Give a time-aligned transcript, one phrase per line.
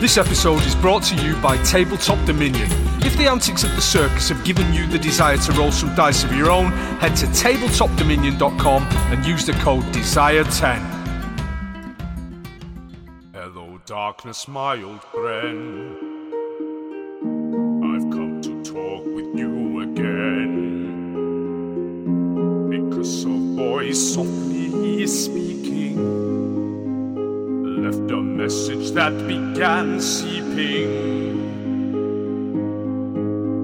[0.00, 2.68] This episode is brought to you by Tabletop Dominion.
[3.04, 6.22] If the antics of the circus have given you the desire to roll some dice
[6.22, 10.78] of your own, head to tabletopdominion.com and use the code DESIRE10.
[13.32, 15.96] Hello, darkness, my old friend.
[17.82, 20.84] I've come to talk with you again.
[22.70, 25.24] Because a voice softly is
[28.10, 31.38] a message that began seeping.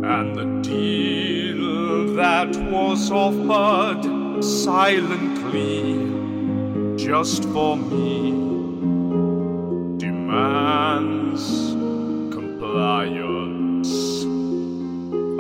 [0.05, 5.95] And the deal that was offered silently
[6.97, 8.33] just for me
[9.99, 11.43] demands
[12.35, 13.93] compliance.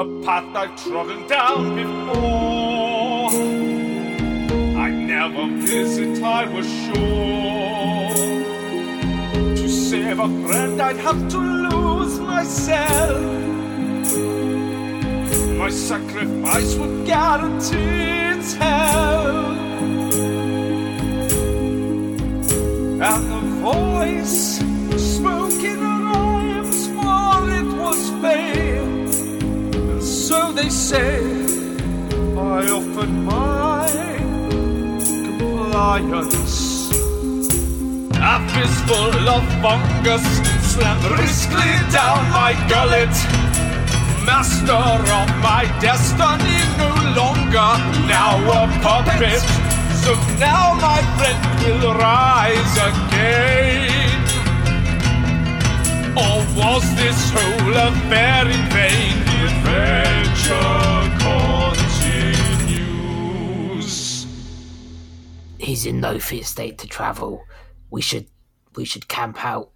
[0.01, 3.31] A path I've trodden down before.
[4.81, 7.84] I never visit, I was sure.
[9.95, 13.23] Save a friend, I'd have to lose myself.
[15.57, 19.53] My sacrifice would guarantee its hell.
[23.11, 24.59] And the voice
[25.15, 28.83] spoke in rhymes, for it was fair.
[29.91, 31.23] And so they say,
[32.37, 33.87] I offered my
[35.07, 36.44] compliance.
[38.27, 40.25] A fistful of fungus
[40.73, 43.15] slammed briskly down my gullet.
[44.25, 46.89] Master of my destiny, no
[47.21, 47.73] longer
[48.09, 49.43] now a puppet.
[50.03, 54.23] So now my friend will rise again.
[56.17, 59.17] Or was this whole affair in vain?
[59.29, 62.35] The adventure continues.
[65.59, 67.45] he's in no fit state to travel.
[67.91, 68.27] We should
[68.77, 69.71] we should camp out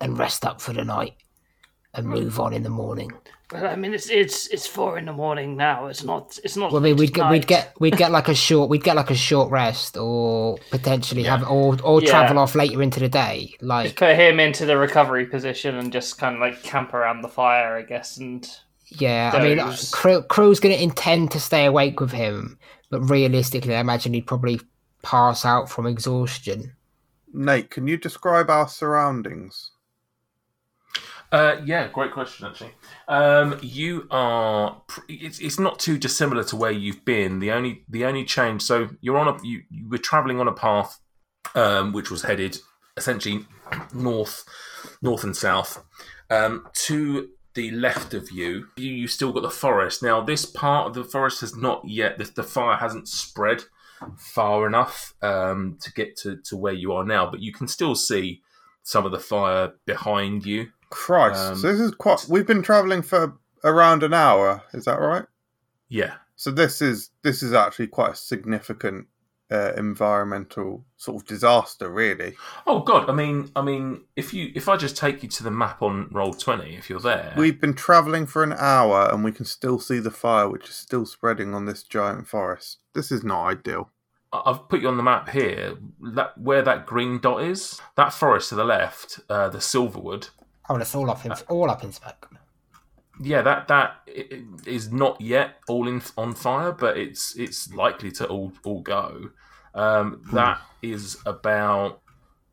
[0.00, 1.14] and rest up for the night
[1.94, 3.12] and move on in the morning.
[3.52, 5.86] Well, I mean, it's it's it's four in the morning now.
[5.86, 6.38] It's not.
[6.44, 6.70] It's not.
[6.70, 9.10] Well, I mean, we'd get, we'd get we'd get like a short we'd get like
[9.10, 12.10] a short rest or potentially have or or Yeah.
[12.10, 13.54] travel off later into the day.
[13.62, 17.28] Like put him into the recovery position and just kind of like camp around the
[17.28, 18.18] fire, I guess.
[18.18, 18.46] And
[18.90, 22.58] yeah, I mean, uh, Crew, Crew's going to intend to stay awake with him,
[22.90, 24.60] but realistically, I imagine he'd probably
[25.02, 26.74] pass out from exhaustion.
[27.32, 29.72] Nate, can you describe our surroundings?
[31.30, 32.72] Uh, yeah, great question actually.
[33.06, 37.38] Um, you are it's, it's not too dissimilar to where you've been.
[37.38, 38.62] The only the only change.
[38.62, 40.98] So you're on a you, you were traveling on a path,
[41.54, 42.58] um, which was headed
[42.96, 43.44] essentially
[43.92, 44.44] north,
[45.02, 45.84] north and south.
[46.30, 50.02] Um, to the left of you, you you still got the forest.
[50.02, 52.16] Now this part of the forest has not yet.
[52.16, 53.64] The, the fire hasn't spread
[54.16, 57.94] far enough um, to get to, to where you are now, but you can still
[57.94, 58.42] see
[58.82, 60.68] some of the fire behind you.
[60.90, 62.24] Christ, Um, so this is quite.
[62.28, 64.62] We've been travelling for around an hour.
[64.72, 65.26] Is that right?
[65.88, 66.14] Yeah.
[66.36, 69.06] So this is this is actually quite a significant
[69.50, 72.36] uh, environmental sort of disaster, really.
[72.66, 73.08] Oh God!
[73.08, 76.08] I mean, I mean, if you if I just take you to the map on
[76.10, 79.78] roll twenty, if you're there, We've been travelling for an hour and we can still
[79.78, 82.78] see the fire, which is still spreading on this giant forest.
[82.94, 83.90] This is not ideal.
[84.32, 85.76] I- I've put you on the map here.
[86.14, 90.30] That where that green dot is, that forest to the left, uh, the Silverwood.
[90.68, 92.28] Oh, it's all up in all up in smoke.
[93.20, 93.96] Yeah, that that
[94.66, 99.30] is not yet all in on fire, but it's it's likely to all all go.
[99.74, 102.00] Um, that is about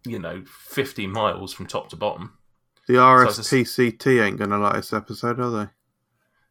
[0.06, 2.38] you know fifty miles from top to bottom.
[2.88, 5.70] The it's a s- RSPCA ain't going to like this episode, are they?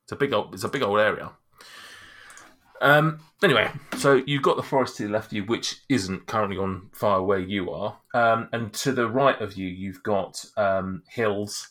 [0.04, 1.30] It's a big old it's a big old area.
[2.80, 6.58] Um anyway, so you've got the forest to the left of you, which isn't currently
[6.58, 7.98] on fire where you are.
[8.12, 11.68] Um and to the right of you you've got um hills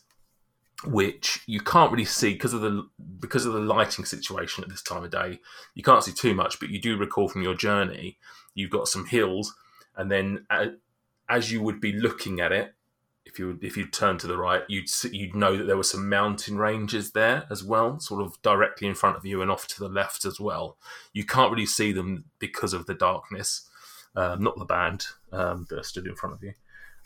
[0.86, 2.88] which you can't really see because of the
[3.20, 5.40] because of the lighting situation at this time of day.
[5.76, 8.18] You can't see too much, but you do recall from your journey,
[8.54, 9.54] you've got some hills,
[9.96, 10.46] and then
[11.30, 12.74] as you would be looking at it,
[13.26, 16.10] if you if you turn to the right, you'd you'd know that there were some
[16.10, 19.80] mountain ranges there as well, sort of directly in front of you and off to
[19.80, 20.78] the left as well.
[21.14, 23.70] You can't really see them because of the darkness.
[24.16, 26.54] Um, not the band um, that stood in front of you,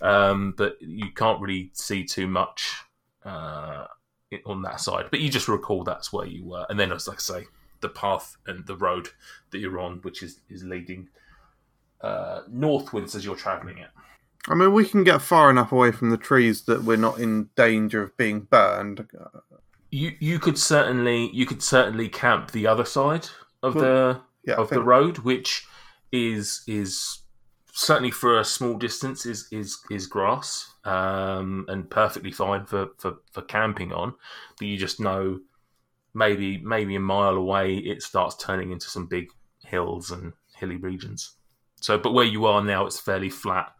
[0.01, 2.83] um, but you can't really see too much
[3.27, 3.88] uh,
[4.45, 5.06] on that side.
[5.12, 7.47] But you just recall that's where you were, and then as like I say,
[7.81, 9.09] the path and the road
[9.51, 11.09] that you're on, which is is leading
[12.01, 13.89] uh, northwards as you're travelling it.
[14.47, 17.50] I mean, we can get far enough away from the trees that we're not in
[17.56, 19.07] danger of being burned.
[19.91, 23.27] You you could certainly you could certainly camp the other side
[23.62, 25.65] of Well, the yeah, of the road, which
[26.12, 27.19] is is
[27.73, 30.71] certainly for a small distance is is is grass.
[30.87, 34.13] Um, and perfectly fine for, for, for camping on.
[34.57, 35.39] But you just know
[36.13, 39.27] maybe maybe a mile away it starts turning into some big
[39.65, 41.35] hills and hilly regions.
[41.81, 43.71] So, but where you are now, it's fairly flat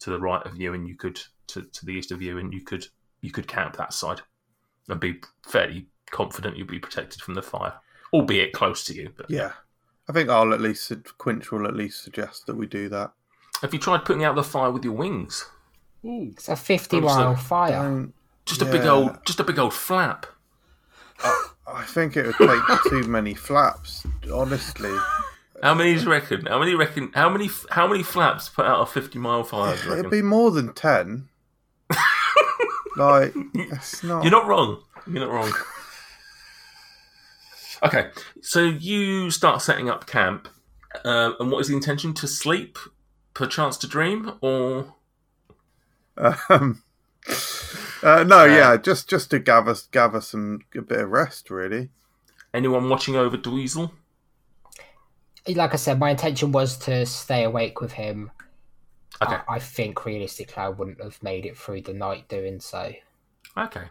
[0.00, 2.52] to the right of you, and you could to, to the east of you, and
[2.52, 2.86] you could
[3.20, 4.22] you could camp that side
[4.88, 7.74] and be fairly confident you'll be protected from the fire,
[8.12, 9.10] albeit close to you.
[9.16, 9.52] But Yeah.
[10.08, 13.12] I think I'll at least, Quinch will at least suggest that we do that.
[13.62, 15.48] have you tried putting out the fire with your wings?
[16.04, 17.24] It's a 50 I'm sorry.
[17.24, 17.70] mile fire.
[17.82, 18.14] Don't-
[18.46, 20.26] Just a big old, just a big old flap.
[21.66, 24.94] I think it would take too many flaps, honestly.
[25.62, 26.44] How many do you reckon?
[26.46, 27.10] How many reckon?
[27.14, 27.48] How many?
[27.70, 29.74] How many flaps put out a fifty mile fire?
[29.76, 31.28] do you It'd be more than 10.
[32.98, 34.24] like, it's not.
[34.24, 34.82] You're not wrong.
[35.06, 35.52] You're not wrong.
[37.82, 38.08] Okay,
[38.42, 40.48] so you start setting up camp,
[41.04, 42.12] uh, and what is the intention?
[42.14, 42.78] To sleep,
[43.34, 44.94] perchance to dream, or
[46.16, 46.82] Um,
[48.02, 51.90] uh, no, yeah, just just to gather gather some a bit of rest, really.
[52.52, 53.90] anyone watching over Dweezil?
[55.48, 58.30] Like I said, my intention was to stay awake with him.
[59.22, 62.92] Okay, I, I think realistically, I wouldn't have made it through the night doing so.
[63.56, 63.84] okay.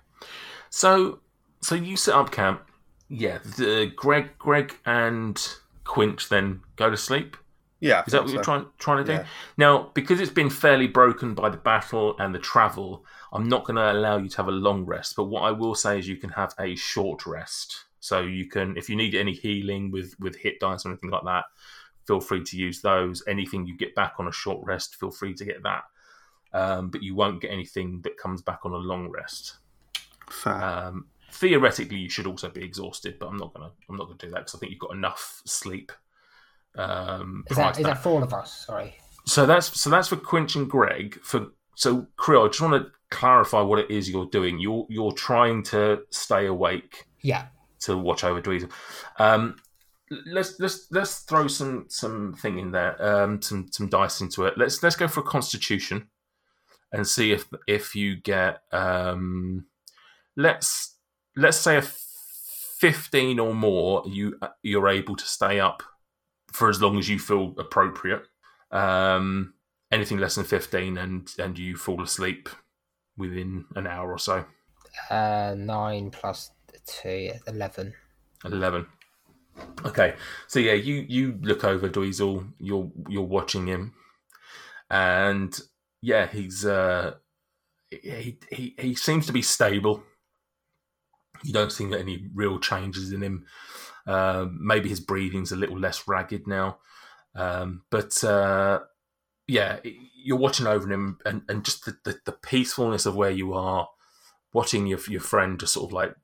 [0.69, 1.19] So,
[1.61, 2.63] so you set up camp.
[3.09, 5.39] Yeah, the Greg, Greg, and
[5.83, 7.37] Quinch then go to sleep.
[7.83, 9.11] Yeah, Is that what you're trying trying to do?
[9.11, 9.25] Yeah.
[9.57, 13.75] Now, because it's been fairly broken by the battle and the travel, I'm not going
[13.75, 15.17] to allow you to have a long rest.
[15.17, 17.83] But what I will say is you can have a short rest.
[17.99, 21.25] So you can, if you need any healing with with hit dice or anything like
[21.25, 21.43] that,
[22.07, 23.21] feel free to use those.
[23.27, 25.83] Anything you get back on a short rest, feel free to get that.
[26.53, 29.57] Um, but you won't get anything that comes back on a long rest.
[30.29, 30.53] Fair.
[30.53, 34.29] Um, theoretically, you should also be exhausted, but I'm not gonna I'm not gonna do
[34.29, 35.91] that because I think you've got enough sleep.
[36.77, 38.65] Um, Is that to that for all of us?
[38.65, 38.95] Sorry.
[39.25, 41.19] so that's so that's for Quinch and Greg.
[41.23, 44.59] For so K'ril, I just want to clarify what it is you're doing.
[44.59, 47.47] You're you're trying to stay awake Yeah.
[47.81, 48.71] to watch over Dweezil.
[49.19, 49.57] Um,
[50.25, 54.57] let's let's let's throw some some thing in there, um, some some dice into it.
[54.57, 56.07] Let's let's go for a Constitution
[56.91, 59.65] and see if if you get um,
[60.35, 60.97] let's
[61.35, 61.83] let's say a
[62.79, 64.03] fifteen or more.
[64.07, 65.83] You you're able to stay up
[66.53, 68.23] for as long as you feel appropriate.
[68.71, 69.53] Um,
[69.91, 72.49] anything less than fifteen, and and you fall asleep
[73.17, 74.45] within an hour or so.
[75.09, 76.51] Uh, nine plus
[76.85, 77.93] two, eleven.
[78.45, 78.85] Eleven.
[79.85, 80.15] Okay,
[80.47, 82.51] so yeah, you you look over Dweezil.
[82.59, 83.93] You're you're watching him,
[84.89, 85.57] and
[86.01, 87.15] yeah, he's uh,
[87.89, 90.03] he he he seems to be stable.
[91.43, 93.45] You don't see any real changes in him.
[94.05, 96.77] Um, maybe his breathing's a little less ragged now,
[97.35, 98.79] um, but uh,
[99.47, 99.79] yeah,
[100.15, 103.87] you're watching over him, and, and just the, the, the peacefulness of where you are,
[104.51, 106.15] watching your your friend just sort of like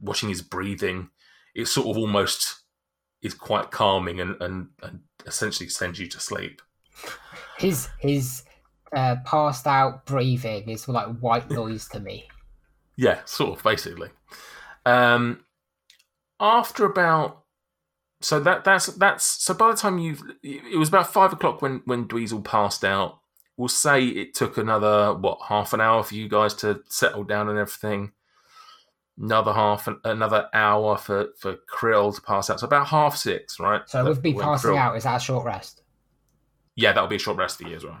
[0.00, 1.10] watching his breathing
[1.54, 2.62] it sort of almost
[3.22, 6.60] is quite calming and, and, and essentially sends you to sleep.
[7.58, 8.42] His his
[8.94, 12.28] uh, passed out breathing is like white noise to me.
[12.96, 14.10] Yeah, sort of basically.
[14.86, 15.43] Um,
[16.40, 17.42] after about
[18.20, 21.82] so that that's that's so by the time you've it was about five o'clock when
[21.84, 23.20] when Dweezil passed out.
[23.56, 27.48] We'll say it took another what half an hour for you guys to settle down
[27.48, 28.10] and everything.
[29.16, 32.58] Another half another hour for for K'ril to pass out.
[32.58, 33.82] So about half six, right?
[33.88, 35.82] So with me When passing K'ril- out, is that a short rest?
[36.74, 38.00] Yeah, that'll be a short rest for you as well.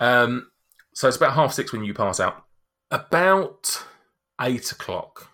[0.00, 0.50] Um,
[0.92, 2.44] so it's about half six when you pass out.
[2.90, 3.84] About
[4.42, 5.27] eight o'clock,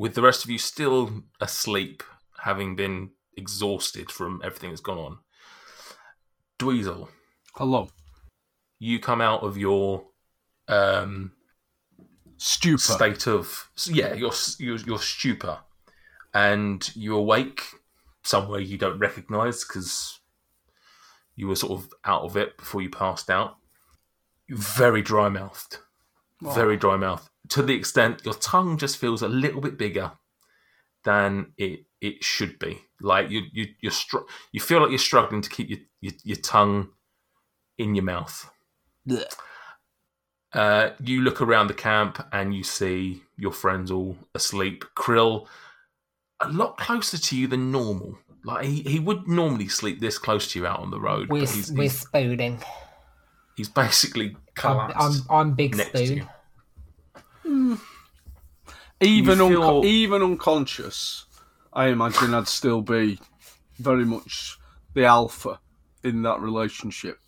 [0.00, 2.02] with the rest of you still asleep,
[2.44, 5.18] having been exhausted from everything that's gone on.
[6.58, 7.08] Dweezil,
[7.54, 7.90] Hello.
[8.78, 10.06] you come out of your
[10.68, 11.32] um,
[12.38, 12.78] Stupor.
[12.78, 15.58] state of yeah, your your, your stupor,
[16.32, 17.66] and you awake
[18.22, 20.18] somewhere you don't recognise because
[21.36, 23.58] you were sort of out of it before you passed out.
[24.48, 25.76] You're very dry mouthed,
[26.40, 30.12] very dry mouthed to the extent your tongue just feels a little bit bigger
[31.04, 32.80] than it it should be.
[33.00, 36.36] Like you you you're str- you feel like you're struggling to keep your your, your
[36.36, 36.88] tongue
[37.78, 38.50] in your mouth.
[39.08, 39.34] Blech.
[40.52, 44.84] Uh, you look around the camp and you see your friends all asleep.
[44.96, 45.46] K'ril,
[46.40, 48.18] a lot closer to you than normal.
[48.44, 51.28] Like he, he would normally sleep this close to you out on the road.
[51.28, 52.60] We're but he's, we're he's, spooning.
[53.56, 56.28] he's basically I'm, I'm I'm big next to spoon.
[59.00, 59.06] You.
[59.08, 61.26] Even You unco- feel- even unconscious,
[61.72, 63.18] I imagine I'd still be
[63.78, 64.58] very much
[64.94, 65.60] the alpha
[66.02, 67.18] in that relationship.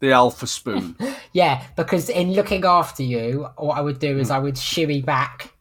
[0.00, 0.96] the alpha spoon.
[1.32, 5.52] Yeah, because in looking after you, what I would do is I would shimmy back,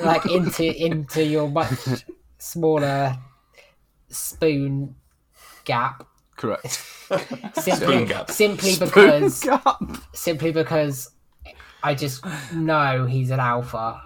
[0.00, 2.04] like into into your much
[2.38, 3.16] smaller
[4.08, 4.94] spoon
[5.64, 6.06] gap.
[6.36, 6.82] Correct.
[7.60, 8.30] Simply, gap.
[8.30, 9.80] simply because Gap.
[10.12, 11.10] simply because
[11.82, 14.00] I just know he's an alpha,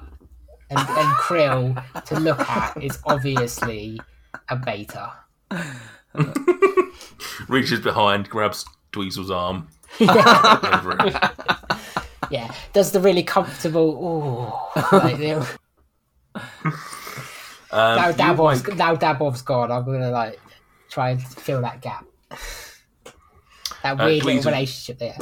[0.70, 4.00] and and K'ril to look at is obviously
[4.48, 5.12] a beta.
[7.48, 9.68] Reaches behind, grabs Dweezil's arm.
[10.00, 11.16] over it.
[12.30, 13.90] Yeah, does the really comfortable.
[14.76, 15.42] Ooh, like, you
[17.72, 19.70] Um, now you Dabov's wake- now Dabov's gone.
[19.70, 20.40] I'm gonna like
[20.90, 22.04] try and fill that gap.
[23.82, 25.16] That Uh, weird little Dweezil- relationship there.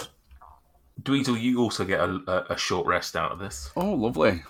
[1.02, 3.71] Dweezil, you also get a, a, a short rest out of this.
[3.76, 4.43] Oh, lovely.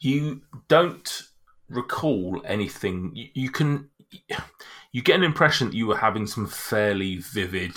[0.00, 1.22] You don't
[1.68, 3.12] recall anything.
[3.14, 3.90] You, you can
[4.92, 7.76] you get an impression that you were having some fairly vivid,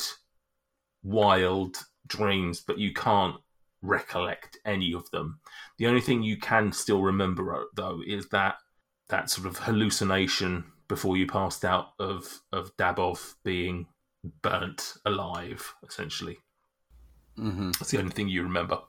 [1.03, 3.35] wild dreams, but you can't
[3.81, 5.39] recollect any of them.
[5.77, 8.55] The only thing you can still remember uh, though is that
[9.09, 13.87] that sort of hallucination before you passed out of of Dabov being
[14.41, 16.37] burnt alive, essentially.
[17.35, 18.79] hmm That's the only thing you remember.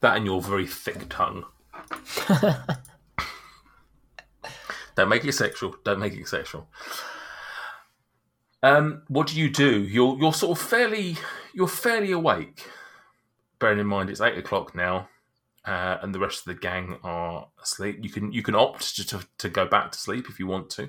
[0.00, 1.44] That and your very thick tongue.
[4.96, 5.74] Don't make it sexual.
[5.84, 6.68] Don't make it sexual.
[8.62, 9.82] Um, what do you do?
[9.82, 11.16] You're you're sort of fairly
[11.52, 12.66] you're fairly awake.
[13.58, 15.08] Bearing in mind it's eight o'clock now,
[15.64, 17.98] uh, and the rest of the gang are asleep.
[18.02, 20.70] You can you can opt to to, to go back to sleep if you want
[20.70, 20.88] to,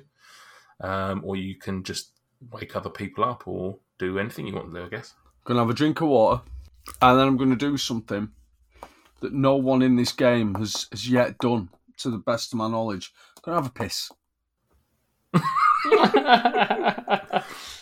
[0.80, 2.12] um, or you can just
[2.50, 4.86] wake other people up or do anything you want to do.
[4.86, 5.14] I guess.
[5.44, 6.42] Gonna have a drink of water,
[7.02, 8.30] and then I'm gonna do something
[9.20, 11.68] that no one in this game has, has yet done,
[11.98, 13.12] to the best of my knowledge.
[13.42, 14.10] gonna have a piss.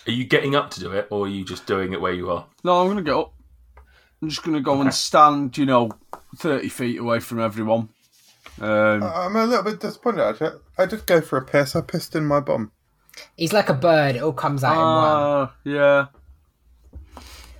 [0.06, 2.30] Are you getting up to do it, or are you just doing it where you
[2.30, 2.46] are?
[2.62, 3.32] No, I'm gonna get up.
[4.20, 5.90] I'm just gonna go and stand, you know,
[6.36, 7.88] thirty feet away from everyone.
[8.60, 10.60] Um, I'm a little bit disappointed actually.
[10.76, 11.74] I did go for a piss.
[11.74, 12.70] I pissed in my bum.
[13.36, 14.88] He's like a bird; it all comes out in one.
[14.88, 16.06] ah, yeah,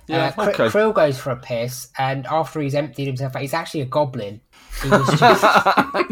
[0.07, 0.67] yeah, Uh, okay.
[0.67, 4.41] K'ril goes for a piss, and after he's emptied himself, out, he's actually a goblin.
[4.83, 5.43] He was just,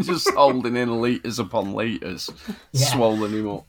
[0.02, 2.28] just holding in liters upon liters,
[2.72, 2.86] Yeah.
[2.86, 3.66] swollen him up.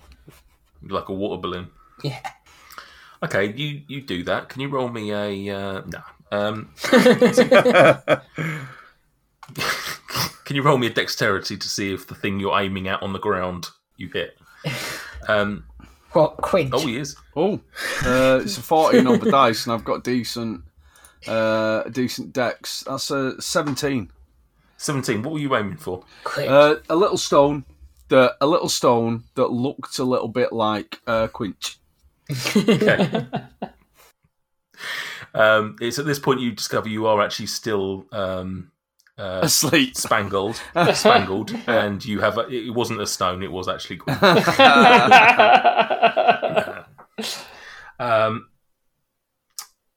[0.88, 1.68] like a water balloon.
[2.04, 2.20] yeah.
[3.24, 4.50] Okay, you you do that.
[4.50, 6.00] Can you roll me a uh, no?
[6.32, 6.70] Um,
[10.46, 13.14] can you roll me a dexterity to see if the thing you're aiming at on
[13.14, 13.68] the ground
[13.98, 14.38] you hit?
[15.28, 15.66] Um,
[16.16, 16.72] What quinch?
[16.74, 17.18] oh, he is.
[17.36, 17.60] Oh,
[18.06, 20.62] uh, it's a 14 on the dice, and I've got decent,
[21.28, 22.86] uh, decent dex.
[22.88, 24.12] That's a 17.
[24.78, 25.24] Seventeen.
[25.24, 26.04] What were you aiming for?
[26.24, 26.50] Quinch.
[26.50, 27.66] Uh, a little stone
[28.10, 31.80] that a little stone that looked a little bit like uh, Quinch.
[32.56, 33.26] Okay.
[35.34, 38.72] um, it's at this point you discover you are actually still um,
[39.18, 39.96] uh, Asleep.
[39.96, 40.62] spangled,
[40.94, 44.00] spangled, and you have a, it wasn't a stone; it was actually.
[48.00, 48.50] um,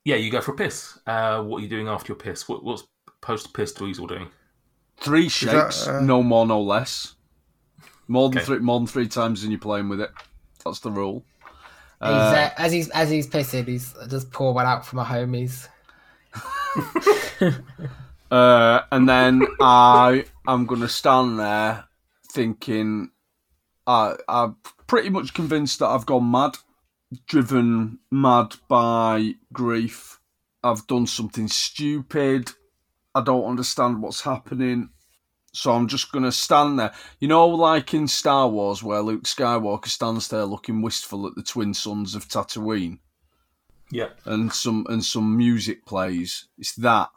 [0.05, 0.99] yeah, you go for a piss.
[1.07, 2.49] Uh, what are you doing after your piss?
[2.49, 2.85] What, what's
[3.21, 4.29] post piss Dweezil doing?
[5.01, 7.15] Three shakes, uh, no more, no less.
[8.09, 8.47] More than Okay.
[8.47, 10.11] three, more than three times and you're playing with it.
[10.65, 11.25] That's the rule.
[12.01, 15.69] He's, uh, as he's as he's pissing, he's just pour one out for my homies.
[18.31, 21.85] Uh, and then I am going to stand there
[22.31, 23.11] thinking,
[23.87, 24.57] I, I'm
[24.87, 26.57] pretty much convinced that I've gone mad,
[27.27, 30.21] driven mad by grief.
[30.63, 32.51] I've done something stupid.
[33.15, 34.91] I don't understand what's happening.
[35.53, 36.93] So I'm just going to stand there.
[37.21, 41.43] You know, like in Star Wars, where Luke Skywalker stands there looking wistful at the
[41.43, 42.99] twin suns of Tatooine
[43.91, 46.49] Yeah, and some and some music plays.
[46.59, 47.09] It's that.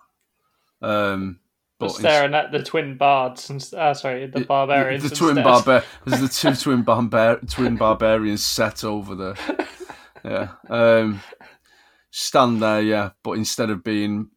[0.81, 1.39] Um,
[1.79, 5.03] but Just it's- staring at the twin bards and uh, sorry, the barbarians.
[5.09, 5.43] the twin instead.
[5.45, 9.35] barbar, there's the two twin barbar- twin barbarians set over there.
[10.23, 11.21] Yeah, um,
[12.11, 13.09] stand there, yeah.
[13.23, 14.29] But instead of being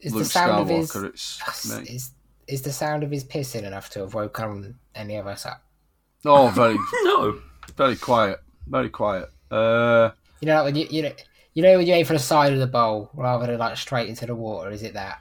[0.00, 1.82] Is Luke the sound of his Skywalker, it's me.
[1.94, 2.10] is
[2.46, 5.62] is the sound of his pissing enough to have woken any of us up?
[6.24, 7.40] Oh, very no.
[7.76, 9.30] very quiet, very quiet.
[9.50, 11.12] Uh, You know, when you you know
[11.54, 14.08] you know when you aim for the side of the bowl rather than like straight
[14.10, 14.70] into the water.
[14.70, 15.20] Is it that?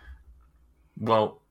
[0.99, 1.41] Well,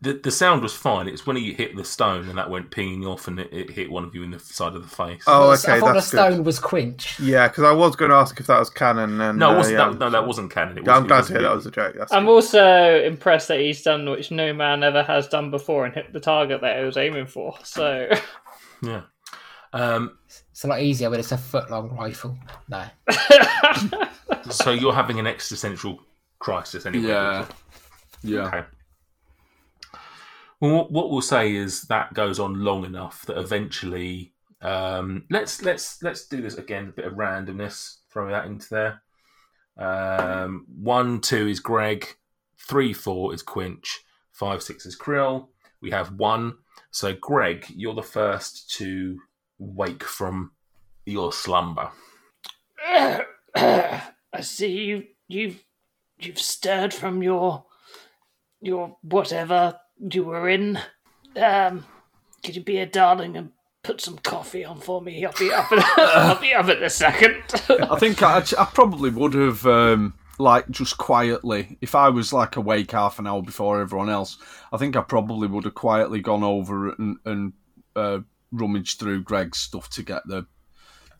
[0.00, 1.08] the the sound was fine.
[1.08, 3.90] It's when he hit the stone and that went pinging off and it, it hit
[3.90, 5.24] one of you in the side of the face.
[5.26, 6.44] Oh, okay, I okay, thought the that's stone good.
[6.44, 7.18] was quinch.
[7.18, 9.20] Yeah, because I was going to ask if that was canon.
[9.20, 9.88] And no, it uh, wasn't, yeah.
[9.90, 10.78] that, no, that wasn't canon.
[10.78, 11.96] It Yeah, was, I'm glad it to hear that was a joke.
[11.98, 12.28] That's I'm good.
[12.28, 16.20] also impressed that he's done which no man ever has done before and hit the
[16.20, 17.56] target that he was aiming for.
[17.64, 18.08] So
[18.82, 19.02] Yeah.
[19.72, 20.18] Um,
[20.50, 22.38] It's a lot easier when it's a foot long rifle.
[22.68, 22.84] No.
[24.50, 26.00] so you're having an existential
[26.38, 27.08] crisis anyway.
[27.08, 27.46] Yeah.
[28.22, 28.46] Yeah.
[28.48, 28.64] Okay.
[30.60, 36.02] Well, what- we'll say is that goes on long enough that eventually, um, let's let's
[36.02, 36.88] let's do this again.
[36.88, 37.98] A bit of randomness.
[38.10, 39.02] Throw that into there.
[39.76, 42.06] Um, one, two is Greg.
[42.58, 44.04] Three, four is Quinch.
[44.32, 45.48] Five, six is K'ril.
[45.80, 46.54] We have one.
[46.90, 49.20] So, Greg, you're the first to
[49.58, 50.52] wake from
[51.04, 51.90] your slumber.
[52.86, 54.02] I
[54.40, 55.04] see you.
[55.28, 55.64] You've
[56.18, 57.64] you've stirred from your
[58.60, 60.78] your whatever you were in.
[61.36, 61.84] Um,
[62.44, 63.50] could you be a darling and
[63.82, 65.24] put some coffee on for me?
[65.24, 65.70] I'll be up.
[65.72, 67.42] In, I'll be up in a second.
[67.68, 72.56] I think I, I probably would have, um, like, just quietly, if I was like
[72.56, 74.38] awake half an hour before everyone else,
[74.72, 77.52] I think I probably would have quietly gone over and, and
[77.96, 78.18] uh,
[78.52, 80.46] rummaged through Greg's stuff to get the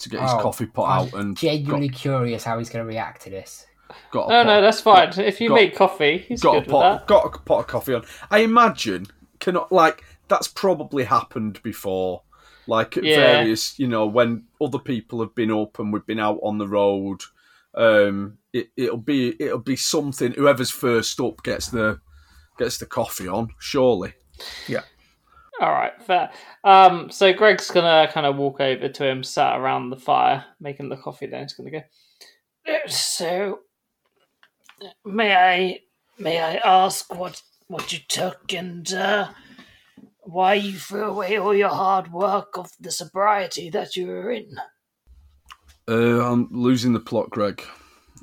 [0.01, 2.89] to get his Oh, coffee put I'm out and genuinely curious how he's going to
[2.89, 3.67] react to this.
[3.89, 5.13] Got, got a no, pot, no, that's fine.
[5.19, 7.07] If you got- make coffee, he's got a good with pot, that.
[7.07, 8.05] got a pot of coffee on.
[8.31, 9.07] I imagine
[9.41, 12.23] cannot like that's probably happened before.
[12.67, 13.17] Like at Yeah.
[13.17, 16.67] various, you know, when other people have been up and we've been out on the
[16.67, 17.21] road,
[17.75, 20.33] um, it, it'll be it'll be something.
[20.33, 22.01] Whoever's first up gets the
[22.59, 23.49] gets the coffee on.
[23.59, 24.15] Surely,
[24.67, 24.81] Yeah.
[25.61, 26.31] All right, fair.
[26.65, 30.89] Um, so Greg's gonna kind of walk over to him, sat around the fire, making
[30.89, 31.27] the coffee.
[31.27, 31.83] Then he's gonna go.
[32.67, 33.61] "Uh, So,
[35.05, 35.81] may I
[36.19, 39.31] may I ask what what you took and uh,
[40.21, 44.57] why you threw away all your hard work of the sobriety that you were in?
[45.89, 47.63] uh, I'm losing the plot, Greg.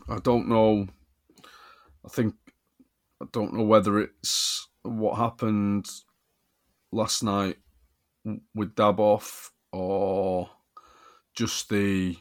[0.10, 0.88] I don't know.
[2.06, 2.36] I think
[3.22, 5.88] I don't know whether it's what happened
[6.92, 7.58] last night
[8.56, 10.50] with Daboff or
[11.36, 12.18] just the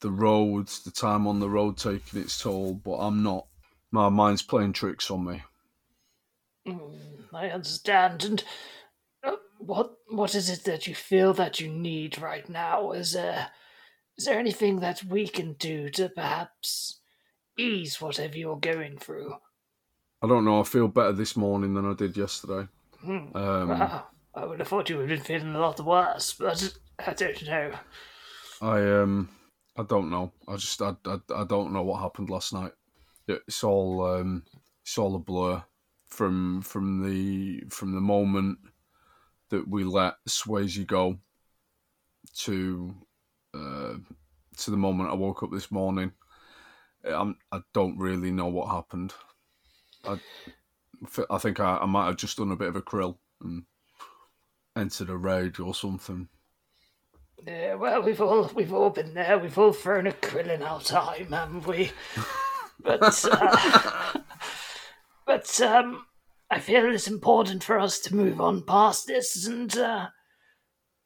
[0.00, 2.74] the roads, the time on the road taking its toll.
[2.74, 3.46] But I'm not.
[3.90, 5.42] My mind's playing tricks on me.
[6.66, 6.94] Mm,
[7.32, 8.24] I understand.
[8.24, 8.44] And
[9.24, 12.92] uh, what what is it that you feel that you need right now?
[12.92, 13.50] Is there
[14.16, 17.00] is there anything that we can do to perhaps
[17.58, 19.34] ease whatever you're going through?
[20.22, 20.60] I don't know.
[20.60, 22.68] I feel better this morning than I did yesterday.
[23.02, 23.34] Hmm.
[23.34, 26.74] Um, Wow, I would have thought you would have been feeling a lot worse, but
[26.98, 27.72] I don't know.
[28.60, 29.30] I um
[29.80, 30.30] I don't know.
[30.46, 32.72] I just I, I, I don't know what happened last night.
[33.26, 34.44] It's all um
[34.82, 35.62] it's all a blur
[36.06, 38.58] from from the from the moment
[39.48, 41.18] that we let Swayze go
[42.40, 42.94] to
[43.54, 43.94] uh,
[44.58, 46.12] to the moment I woke up this morning.
[47.02, 49.14] I'm, I don't really know what happened.
[50.04, 50.18] I,
[51.30, 53.64] I think I, I might have just done a bit of a krill and
[54.76, 56.28] entered a rage or something.
[57.46, 59.38] Yeah, well, we've all we've all been there.
[59.38, 61.90] We've all thrown a krill in our time, haven't we?
[62.82, 64.20] But uh,
[65.26, 66.06] but um,
[66.50, 70.08] I feel it's important for us to move on past this, and uh,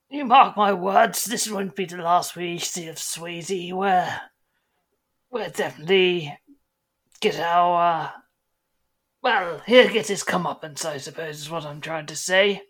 [0.09, 3.73] you mark my words, this won't be the last we see of Swayze.
[3.73, 4.21] We're
[5.33, 6.39] we're definitely
[7.21, 8.11] get our uh,
[9.21, 12.63] well, he'll get his comeuppance, I suppose, is what I'm trying to say.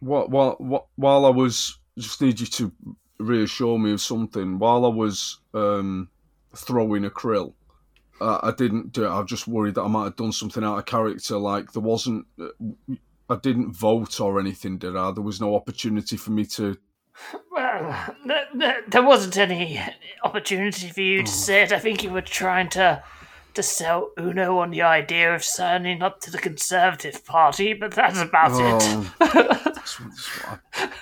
[0.00, 2.72] While, while- while I was, just need you to
[3.18, 4.58] reassure me of something.
[4.58, 6.08] While I was um,
[6.56, 7.54] throwing a krill,
[8.20, 9.08] uh, I didn't do it.
[9.08, 11.36] I was just worried that I might have done something out of character.
[11.38, 12.48] Like there wasn't, uh,
[13.28, 15.10] I didn't vote or anything, did I?
[15.10, 16.76] There was no opportunity for me to.
[17.50, 19.78] Well, th- th- there wasn't any
[20.24, 21.70] opportunity for you to say it.
[21.72, 23.02] I think you were trying to
[23.54, 28.18] to sell Uno on the idea of signing up to the Conservative Party, but that's
[28.18, 28.82] about it.
[28.82, 30.88] Oh, that's what- that's what I-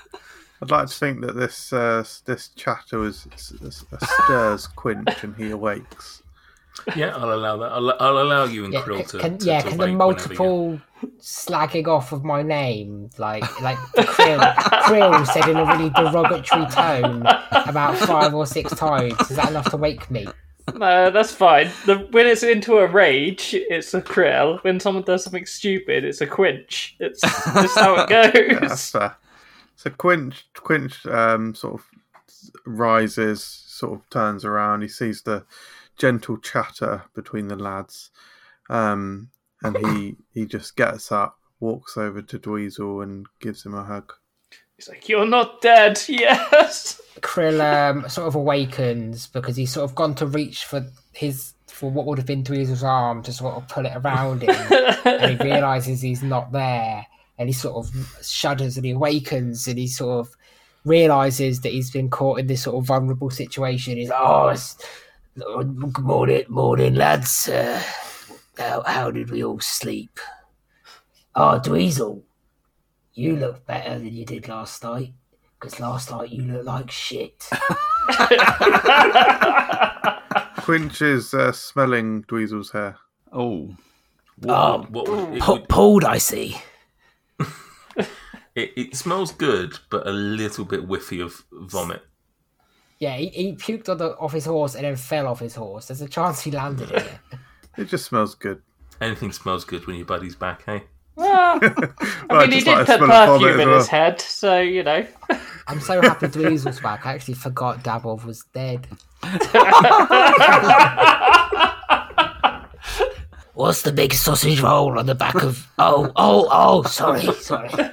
[0.63, 3.85] I'd like to think that this uh, this chatter was s- s-
[4.25, 6.23] stirs Quinch and he awakes.
[6.97, 7.73] Yeah, I'll allow that.
[7.73, 9.99] I'll, I'll allow you and Yeah, K'ril to, can- to, yeah, to can the wake
[9.99, 10.81] whenever you- multiple
[11.19, 17.23] slagging off of my name, like like K'ril, K'ril said in a really derogatory tone
[17.51, 20.27] about five or six times, is that enough to wake me?
[20.75, 21.71] No, that's fine.
[21.87, 24.63] The, when it's into a rage, it's a krill.
[24.63, 26.95] When someone does something stupid, it's a quinch.
[27.01, 28.91] It's just how it Yeah, that's goes.
[28.91, 29.17] fair.
[29.81, 31.87] So Quinch Quinch um, sort of
[32.67, 34.83] rises, sort of turns around.
[34.83, 35.47] He sees the
[35.97, 38.11] gentle chatter between the lads,
[38.69, 39.31] um,
[39.63, 44.13] and he he just gets up, walks over to Dweezil, and gives him a hug.
[44.77, 47.01] He's like, "You're not dead." Yes.
[47.23, 51.91] K'ril um, sort of awakens because he's sort of gone to reach for his for
[51.91, 54.55] what would have been Dweezil's arm to sort of pull it around him,
[55.07, 57.07] and he realizes he's not there,
[57.41, 60.37] and he sort of shudders and he awakens, and he sort of
[60.85, 63.97] realizes that he's been caught in this sort of vulnerable situation.
[63.97, 64.77] He's like, oh, it's,
[65.37, 67.49] Good morning, morning, lads.
[67.49, 67.83] Uh,
[68.59, 70.21] how, how did we all sleep?
[71.35, 72.23] Oh, Dweezil,
[73.15, 75.15] you look better than you did last night.
[75.59, 77.49] Because last night you looked like shit.
[80.63, 82.97] Quinch is uh, smelling Dweezil's hair.
[83.33, 83.75] Oh,
[84.39, 86.57] What, Um, what would, it, Pu- pulled, I see.
[88.55, 92.03] it, it smells good, but a little bit whiffy of vomit.
[92.99, 95.87] Yeah, he, he puked on the, off his horse and then fell off his horse.
[95.87, 97.09] There's a chance he landed in it.
[97.79, 98.61] It just smells good.
[99.01, 100.81] Anything smells good when your buddy's back, eh?
[100.81, 100.85] hey?
[101.17, 103.61] Well, I Well, mean, he just did like a put smell of vomit perfume as
[103.63, 103.79] in well.
[103.79, 105.07] his head, so you know.
[105.69, 107.07] I'm so happy Dweezil's back.
[107.07, 108.87] I actually forgot Dabov was dead.
[113.61, 115.69] What's the big sausage roll on the back of.
[115.79, 117.69] Oh, oh, oh, sorry, sorry.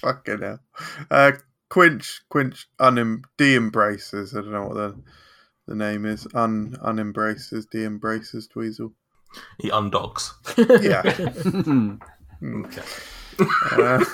[0.00, 0.60] Fucking hell.
[1.10, 1.32] Uh,
[1.68, 4.32] Quinch, Quinch unem- de-embraces.
[4.34, 5.02] I don't know what the
[5.66, 6.26] the name is.
[6.34, 8.92] Un unembraces, de-embraces Dweezil.
[9.58, 10.32] He undogs.
[10.82, 11.02] Yeah.
[12.40, 12.82] Okay.
[13.72, 14.04] Uh,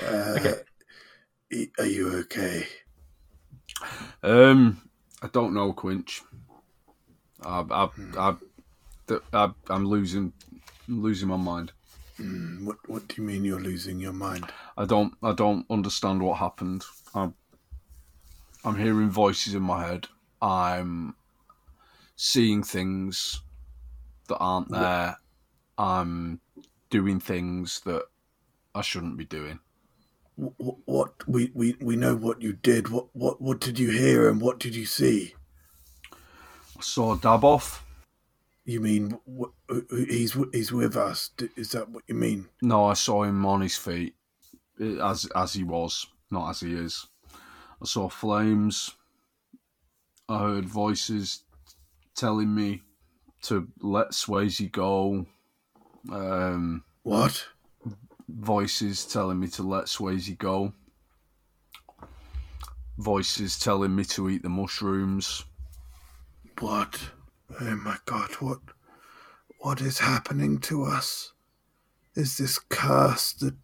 [0.00, 0.52] uh,
[1.52, 2.64] e- Are you okay?
[4.22, 4.80] um,
[5.20, 6.22] I don't know, Quinch.
[7.44, 8.34] I, I, I,
[9.32, 10.32] I, I'm losing,
[10.88, 11.72] losing my mind.
[12.18, 14.52] Mm, What What do you mean you're losing your mind?
[14.76, 16.84] I don't, I don't understand what happened.
[17.14, 17.34] I'm,
[18.64, 20.08] I'm hearing voices in my head.
[20.40, 21.16] I'm
[22.16, 23.40] seeing things
[24.28, 25.16] that aren't there.
[25.78, 26.40] I'm
[26.90, 28.04] doing things that
[28.74, 29.58] I shouldn't be doing.
[30.36, 32.88] What, what we, we we know what you did.
[32.88, 35.34] What what what did you hear and what did you see?
[36.78, 37.80] I saw Daboff.
[38.64, 39.18] You mean
[39.90, 41.30] he's he's with us?
[41.56, 42.48] Is that what you mean?
[42.62, 44.14] No, I saw him on his feet,
[44.80, 47.06] eh, as as he was, not as he is.
[47.32, 48.92] I saw flames.
[50.28, 51.44] I heard voices
[52.14, 52.82] telling me
[53.42, 55.26] to let Swayze go.
[56.10, 57.44] Um, What?
[58.28, 60.72] voices telling me to let Swayze go.
[62.98, 65.44] Voices telling me to eat the mushrooms.
[66.60, 67.00] What?
[67.60, 68.32] Oh my god!
[68.40, 68.60] What?
[69.58, 71.32] What is happening to us?
[72.14, 73.54] Is this curse that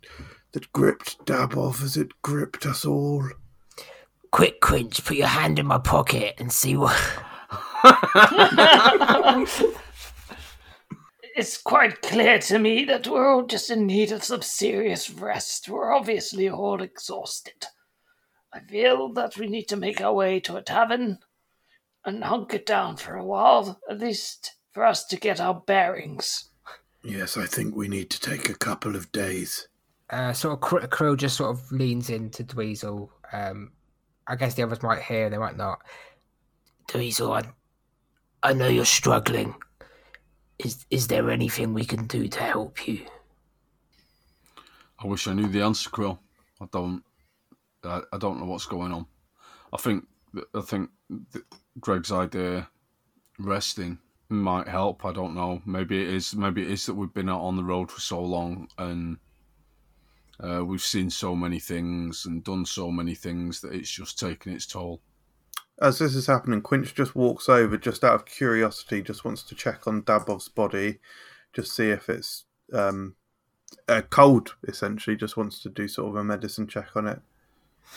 [0.53, 1.81] that gripped Dabov?
[1.81, 3.24] Has it gripped us all?
[4.31, 6.96] Quick, Quinch, put your hand in my pocket and see what.
[11.38, 15.68] It's quite clear to me that we're all just in need of some serious rest.
[15.68, 17.66] We're obviously all exhausted.
[18.53, 21.20] I feel that we need to make our way to a tavern
[22.09, 26.51] and hunker down for a while, at least for us to get our bearings.
[27.05, 29.68] Yes, I think we need to take a couple of days.
[30.11, 33.09] Uh, sort of Cr- K'ril just sort of leans into Dweezil.
[33.33, 33.73] Um,
[34.27, 35.79] I guess the others might hear, they might not.
[36.88, 39.55] Dweezil, I, I know you're struggling.
[40.59, 43.07] Is is there anything we can do to help you?
[44.99, 46.18] I wish I knew the answer, K'ril.
[46.61, 47.05] I don't.
[47.85, 49.07] I, I don't know what's going on.
[49.73, 50.05] I think.
[50.55, 50.90] I think
[51.33, 51.44] th-
[51.81, 52.69] Greg's idea,
[53.38, 55.05] resting, might help.
[55.05, 55.62] I don't know.
[55.64, 56.35] Maybe it is.
[56.35, 59.19] Maybe it is that we've been out on the road for so long and
[60.41, 64.53] uh, we've seen so many things and done so many things that it's just taken
[64.53, 65.01] its toll.
[65.81, 69.55] As this is happening, Quinch just walks over, just out of curiosity, just wants to
[69.55, 70.99] check on Dabov's body,
[71.53, 73.14] just see if it's um,
[73.88, 74.57] uh, cold.
[74.67, 77.21] Essentially, just wants to do sort of a medicine check on it.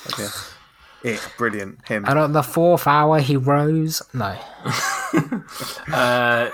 [0.05, 0.53] I guess.
[1.03, 1.85] It brilliant.
[1.87, 2.05] Him.
[2.07, 4.01] And on the fourth hour, he rose.
[4.13, 4.37] No.
[5.91, 6.49] Uh,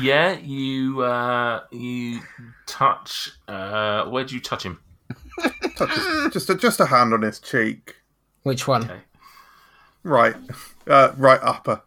[0.00, 2.20] yeah, you uh, you
[2.66, 3.30] touch.
[3.48, 4.78] Uh, where do you touch him?
[5.76, 7.96] Touches, just a, just a hand on his cheek.
[8.42, 8.84] Which one?
[8.84, 9.00] Okay.
[10.02, 10.36] Right,
[10.86, 11.82] uh, right upper.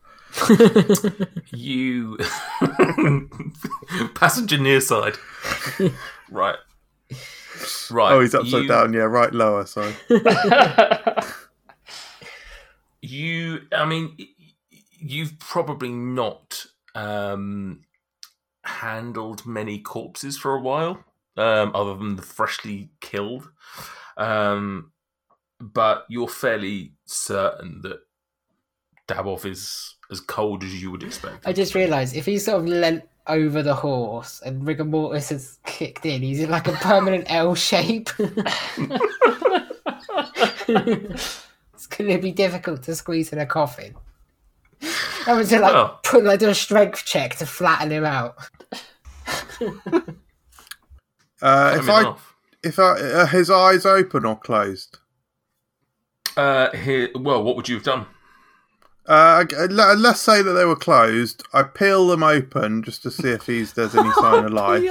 [1.52, 2.18] You
[4.16, 5.16] passenger near side.
[6.32, 6.58] right.
[7.92, 8.12] Right.
[8.12, 8.94] Oh, he's upside you, down.
[8.94, 9.66] Yeah, right lower.
[9.66, 9.94] Sorry.
[13.10, 14.18] You, I mean,
[15.00, 16.66] you've probably not
[16.96, 17.82] um,
[18.64, 21.04] handled many corpses for a while,
[21.38, 23.50] um, other than the freshly killed.
[24.18, 24.92] Um,
[25.60, 28.00] but you're fairly certain that
[29.08, 31.48] Daboff is as cold as you would expect.
[31.48, 35.60] I just realised if he sort of leant over the horse and rigor mortis has
[35.66, 38.10] kicked in, he's in like a permanent L shape.
[41.86, 43.96] it's going to be difficult to squeeze in a coffin.
[45.26, 46.00] Having to like Well.
[46.04, 48.36] put like do a strength check to flatten him out.
[51.42, 52.34] Uh, if I off.
[52.64, 55.00] if I uh, his eyes open or closed,
[56.38, 58.06] Uh, here, well, what would you have done?
[59.08, 61.44] Uh, let- let's say that they were closed.
[61.54, 64.84] I peel them open just to see if he's, there's any sign of life,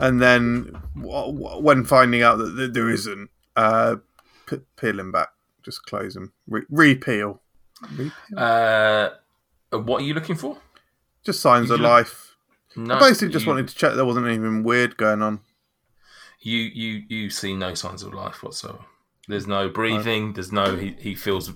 [0.00, 3.96] and then w- w- when finding out that there isn't, uh,
[4.46, 5.28] p- peel him back.
[5.64, 6.32] Just close them.
[6.46, 7.40] Re- repeal.
[7.90, 8.12] Repeal.
[8.36, 9.10] Uh,
[9.70, 10.58] what are you looking for?
[11.24, 12.26] Just signs of look- life.
[12.76, 15.40] No, I basically just you, wanted to check there wasn't anything weird going on.
[16.40, 18.84] You you you see no signs of life whatsoever.
[19.26, 20.34] There's no breathing.
[20.34, 20.76] There's no.
[20.76, 21.52] He he feels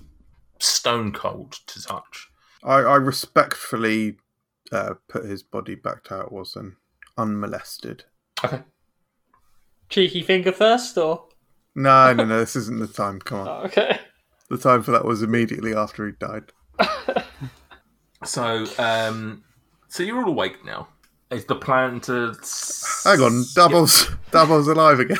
[0.59, 2.29] stone cold to touch.
[2.63, 4.17] I, I respectfully
[4.71, 6.73] uh, put his body back to how it was and
[7.17, 8.03] unmolested.
[8.43, 8.63] Okay.
[9.89, 11.27] Cheeky finger first, or
[11.75, 13.19] No, no, no, this isn't the time.
[13.19, 13.47] Come on.
[13.47, 13.99] oh, okay.
[14.49, 16.51] The time for that was immediately after he died.
[18.25, 19.43] So um,
[19.87, 20.87] so you're all awake now.
[21.31, 22.33] Is the plan to?
[23.03, 25.17] Hang on, Doubles, Doubles alive again.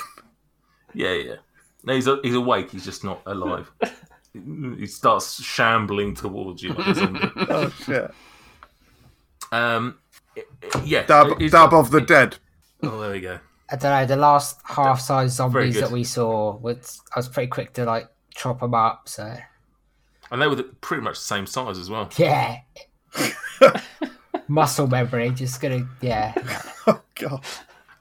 [0.94, 1.36] Yeah, yeah.
[1.84, 2.72] No, he's he's awake.
[2.72, 3.72] He's just not alive.
[4.34, 6.74] he starts shambling towards you.
[6.78, 8.12] Oh shit!
[9.52, 9.98] um,
[10.84, 11.04] yeah.
[11.04, 12.38] Dab, dab of the dead.
[12.82, 13.39] Oh, there we go.
[13.69, 14.06] I don't know.
[14.06, 18.60] The last half-size zombies that we saw, was, I was pretty quick to like chop
[18.60, 19.10] them up.
[19.10, 19.36] So
[20.32, 22.10] And they were the, pretty much the same size as well.
[22.17, 22.60] yeah,
[24.47, 25.32] muscle memory.
[25.32, 26.34] Just gonna yeah,
[26.88, 27.43] Oh god!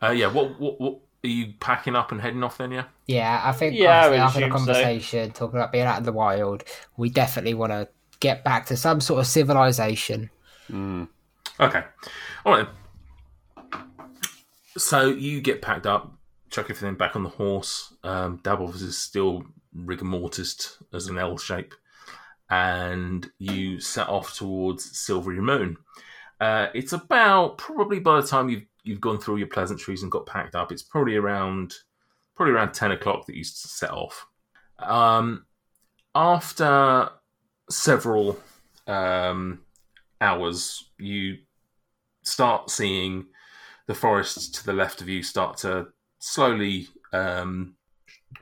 [0.03, 0.27] Uh, yeah.
[0.27, 2.71] What, what what are you packing up and heading off then?
[2.73, 2.85] Yeah.
[3.07, 3.41] yeah.
[3.45, 4.57] I think Yeah, I obviously would after the assume so.
[4.57, 6.65] conversation, talking about being out in the wild,
[6.97, 7.89] we definitely want to
[8.21, 10.31] get back to some sort of civilization.
[10.71, 11.85] Okay.
[12.45, 12.69] All right.
[14.77, 16.15] So you get packed up,
[16.51, 17.95] chuck everything back on the horse.
[18.03, 18.41] Um,
[18.75, 21.75] is still rigor mortis as an L shape,
[22.51, 25.77] and you set off towards Silverymoon.
[26.41, 30.27] Uh, it's about probably by the time you've you've gone through your pleasantries and got
[30.27, 31.75] packed up, it's probably around
[32.35, 34.27] probably around ten o'clock that you set off.
[34.79, 35.47] Um,
[36.15, 37.09] after
[37.71, 38.39] several
[38.87, 39.61] um,
[40.21, 41.39] hours, you
[42.23, 43.27] start seeing
[43.87, 47.77] the forests to the left of you start to slowly um,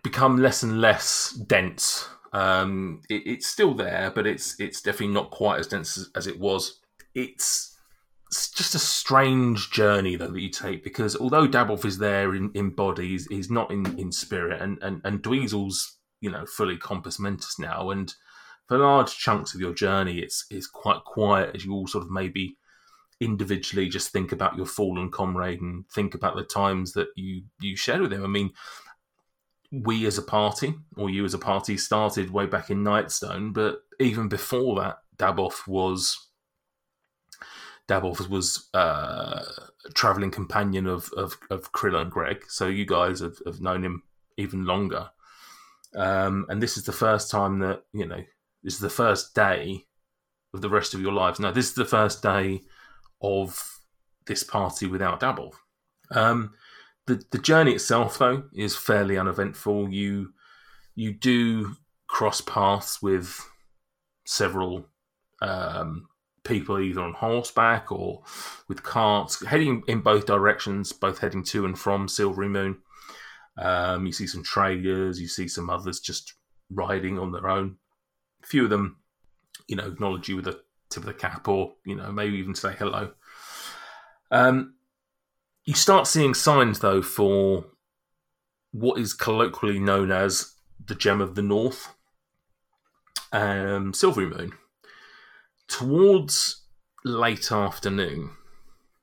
[0.03, 2.09] become less and less dense.
[2.33, 6.27] Um, it, it's still there, but it's it's definitely not quite as dense as, as
[6.27, 6.81] it was.
[7.15, 7.77] It's,
[8.31, 12.51] it's just a strange journey though that you take because although Dabolf is there in,
[12.55, 16.79] in body, he's, he's not in, in spirit, and and and Dweezil's you know fully
[16.79, 18.15] compos mentis now, and
[18.69, 22.11] for large chunks of your journey, it's it's quite quiet as you all sort of
[22.11, 22.57] maybe
[23.23, 27.77] individually just think about your fallen comrade and think about the times that you you
[27.77, 28.25] shared with him.
[28.25, 28.51] I mean,
[29.71, 33.83] we as a party, or you as a party, started way back in Nightstone, but
[34.01, 36.29] even before that, Daboff was
[37.89, 39.43] Daboff was uh,
[39.87, 42.45] a traveling companion of of, of K'ril and Greg.
[42.49, 44.03] So you guys have, have known him
[44.37, 45.11] even longer.
[45.95, 48.23] Um, and this is the first time that you know
[48.63, 49.85] this is the first day
[50.55, 51.41] of the rest of your lives.
[51.41, 52.63] No, this is the first day
[53.23, 53.81] of
[54.27, 55.55] this party without Dabble.
[56.11, 56.55] Um,
[57.07, 59.91] the the journey itself, though, is fairly uneventful.
[59.91, 60.33] You
[60.95, 63.49] you do cross paths with
[64.27, 64.87] several
[65.41, 66.09] um,
[66.45, 68.23] people, either on horseback or
[68.69, 72.77] with carts, heading in both directions, both heading to and from Silverymoon.
[73.59, 76.35] Um, you see some traders, you see some others just
[76.71, 77.77] riding on their own.
[78.43, 78.97] A few of them,
[79.69, 80.61] you know, acknowledge you with a
[80.93, 83.13] tip of the cap, or you know, maybe even say hello.
[84.31, 84.75] Um,
[85.65, 87.67] you start seeing signs though for
[88.73, 91.95] what is colloquially known as the Gem of the North,
[93.33, 94.53] um, Silverymoon.
[95.69, 96.63] Towards
[97.05, 98.31] late afternoon,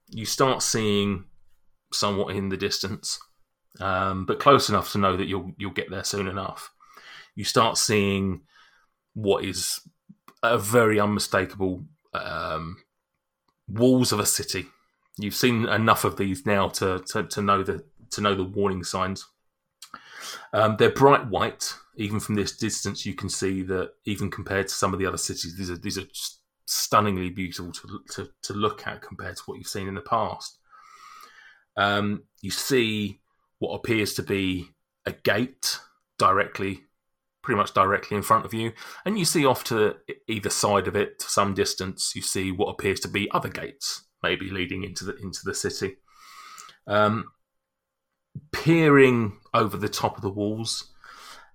[0.10, 1.26] you start seeing
[1.94, 3.20] somewhat in the distance,
[3.80, 6.72] um, but close enough to know that you'll you'll get there soon enough.
[7.36, 8.42] You start seeing
[9.14, 9.80] what is
[10.44, 12.78] a very unmistakable um,
[13.68, 14.68] walls of a city.
[15.18, 18.84] You've seen enough of these now to, to, to know the to know the warning
[18.84, 19.28] signs.
[20.54, 21.74] Um, they're bright white.
[21.96, 25.18] Even from this distance, you can see that even compared to some of the other
[25.18, 26.06] cities, these are these are
[26.66, 30.60] stunningly beautiful to, to, to look at compared to what you've seen in the past.
[31.76, 33.20] Um, you see
[33.58, 34.70] what appears to be
[35.06, 35.80] a gate
[36.18, 36.84] directly,
[37.42, 38.74] pretty much directly in front of you,
[39.06, 39.96] and you see off to
[40.28, 44.04] either side of it, to some distance, you see what appears to be other gates,
[44.24, 45.98] maybe leading into the into the city.
[46.88, 47.32] Um,
[48.52, 50.92] peering over the top of the walls,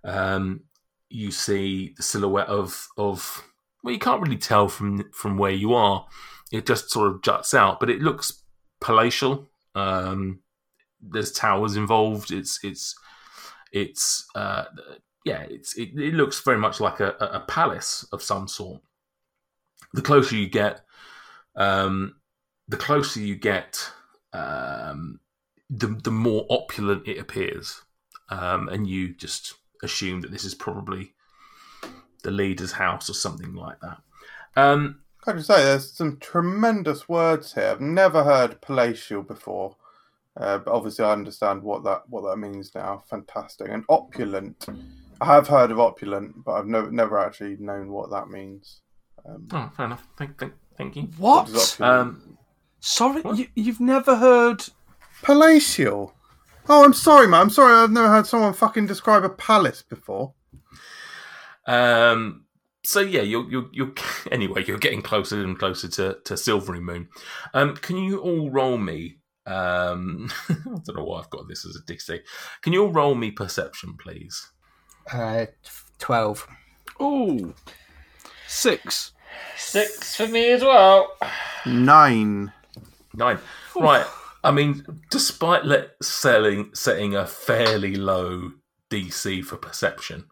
[0.05, 0.65] um,
[1.11, 3.45] you see the silhouette of of
[3.83, 6.07] well, you can't really tell from from where you are.
[6.53, 8.45] It just sort of juts out, but it looks
[8.81, 9.51] palatial.
[9.75, 10.41] Um,
[11.01, 12.31] there's towers involved.
[12.31, 12.95] It's it's
[13.73, 14.65] it's uh,
[15.25, 15.43] yeah.
[15.43, 18.81] It, it looks very much like a, a palace of some sort.
[19.95, 20.83] the closer you get,
[21.57, 22.17] um,
[22.69, 23.91] the closer you get,
[24.33, 25.21] um,
[25.71, 27.83] the the more opulent it appears,
[28.29, 31.15] um, and you just assume that this is probably
[32.23, 33.99] the leader's house or something like that.
[34.57, 37.69] Um, Can I just say, there's some tremendous words here.
[37.71, 39.77] I've never heard palatial before,
[40.37, 43.05] uh, but obviously I understand what that what that means now.
[43.09, 44.67] Fantastic and opulent.
[45.21, 48.81] I have heard of opulent, but I've never never actually known what that means.
[49.27, 50.07] Um, oh, fair enough.
[50.19, 51.03] Thank, thank, thank you.
[51.19, 51.47] What?
[51.47, 52.39] does Um,
[52.81, 54.65] Sorry, you, you've never heard.
[55.23, 56.15] palatial.
[56.69, 57.41] Oh, I'm sorry, man.
[57.43, 57.73] I'm sorry.
[57.75, 60.35] I've never heard someone fucking describe a palace before.
[61.67, 62.45] Um,
[62.83, 63.93] so yeah, you're you're you're
[64.31, 64.65] anyway.
[64.67, 67.09] You're getting closer and closer to to Silverymoon.
[67.55, 69.19] Um, can you all roll me?
[69.47, 72.21] Um, I don't know why I've got this as a dixie.
[72.63, 74.51] Can you all roll me perception, please?
[75.13, 75.47] Uh,
[75.99, 76.47] twelve.
[77.01, 77.55] Oh,
[78.47, 79.13] six.
[79.57, 81.17] Six for me as well.
[81.67, 82.53] Nine.
[83.15, 83.39] Nine.
[83.77, 84.07] Right.
[84.43, 88.53] I mean, despite let selling setting a fairly low
[88.91, 90.27] DC for perception,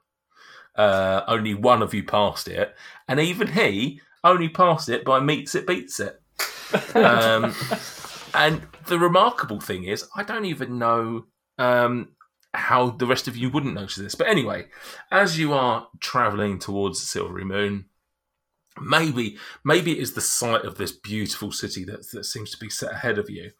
[0.76, 2.74] uh, only one of you passed it,
[3.08, 6.20] and even he only passed it by meets it beats it.
[6.94, 7.54] Um,
[8.34, 11.24] and the remarkable thing is, I don't even know
[11.58, 12.08] um,
[12.54, 14.14] how the rest of you wouldn't notice this.
[14.14, 14.66] But anyway,
[15.10, 17.84] as you are travelling towards the Silverymoon,
[18.80, 22.70] maybe maybe it is the sight of this beautiful city that that seems to be
[22.70, 23.50] set ahead of you.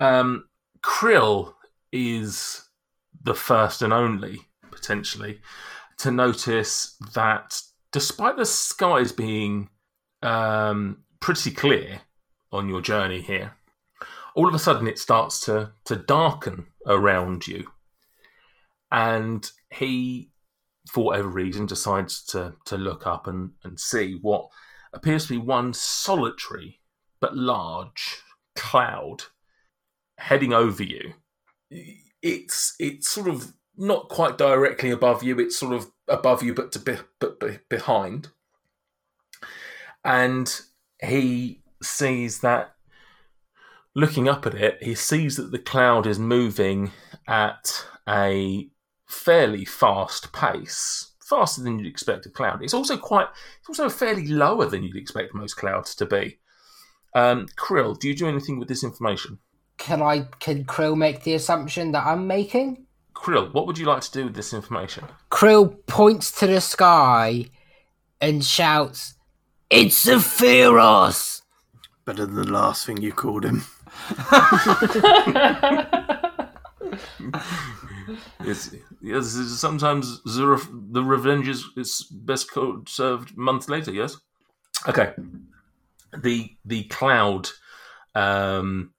[0.00, 0.48] Um,
[0.82, 1.54] K'ril
[1.92, 2.68] is
[3.22, 5.40] the first and only potentially
[5.98, 7.60] to notice that
[7.92, 9.70] despite the skies being
[10.22, 12.00] um, pretty clear
[12.52, 13.54] on your journey here,
[14.34, 17.66] all of a sudden it starts to to darken around you,
[18.90, 20.30] and he
[20.88, 24.48] for whatever reason, decides to, to look up and, and see what
[24.92, 26.80] appears to be one solitary
[27.20, 28.22] but large
[28.54, 29.24] cloud
[30.18, 31.14] heading over you.
[32.22, 35.38] It's it's sort of not quite directly above you.
[35.38, 38.28] It's sort of above you, but to be, but be, behind.
[40.04, 40.60] And
[41.02, 42.72] he sees that.
[43.94, 46.92] Looking up at it, he sees that the cloud is moving
[47.26, 48.68] at a
[49.06, 52.62] fairly fast pace, faster than you'd expect a cloud.
[52.62, 53.28] It's also quite,
[53.60, 56.38] it's also fairly lower than you'd expect most clouds to be.
[57.14, 59.38] Um, K'ril, do you do anything with this information?
[59.78, 60.28] Can I?
[60.38, 62.86] Can K'ril make the assumption that I'm making?
[63.14, 65.04] K'ril, what would you like to do with this information?
[65.30, 67.46] K'ril points to the sky
[68.20, 69.14] and shouts,
[69.70, 71.42] "It's a Pharos!"
[72.04, 73.64] Better than the last thing you called him.
[78.40, 78.74] It's,
[79.06, 83.92] yes, sometimes the, re- the revenge is, is best co- served months later.
[83.92, 84.16] Yes.
[84.88, 85.14] Okay.
[86.18, 87.48] The the cloud
[88.14, 88.92] um,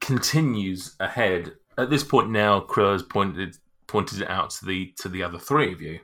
[0.00, 1.52] continues ahead.
[1.76, 3.56] At this point now, K'ril has pointed
[3.86, 6.00] pointed it out to the to the other three of you.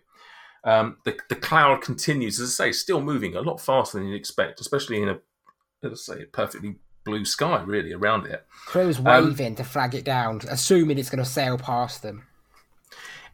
[0.64, 4.16] Um, the the cloud continues, as I say, still moving a lot faster than you'd
[4.16, 5.18] expect, especially in a
[5.82, 8.44] let's say a perfectly blue sky really around it.
[8.66, 12.26] K'ril's Um, waving to flag it down, assuming it's going to sail past them.